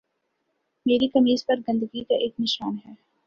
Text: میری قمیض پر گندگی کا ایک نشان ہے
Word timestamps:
میری 0.85 1.07
قمیض 1.07 1.45
پر 1.45 1.55
گندگی 1.67 2.03
کا 2.03 2.15
ایک 2.15 2.33
نشان 2.39 2.77
ہے 2.85 2.93